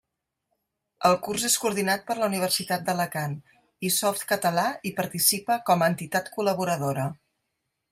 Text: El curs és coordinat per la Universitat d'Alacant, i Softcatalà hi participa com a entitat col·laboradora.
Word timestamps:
El 1.09 1.17
curs 1.27 1.43
és 1.49 1.57
coordinat 1.65 2.07
per 2.07 2.15
la 2.21 2.29
Universitat 2.31 2.87
d'Alacant, 2.87 3.37
i 3.89 3.93
Softcatalà 3.99 4.65
hi 4.91 4.95
participa 5.03 5.61
com 5.71 5.85
a 5.89 5.93
entitat 5.95 6.35
col·laboradora. 6.39 7.09